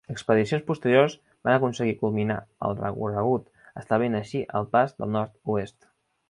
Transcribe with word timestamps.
Expedicions 0.11 0.63
posteriors 0.69 1.15
van 1.47 1.55
aconseguir 1.57 1.93
culminar 1.99 2.37
el 2.69 2.73
recorregut 2.79 3.47
establint 3.83 4.21
així 4.23 4.43
el 4.61 4.67
Pas 4.73 4.97
del 5.03 5.15
Nord-oest. 5.19 5.81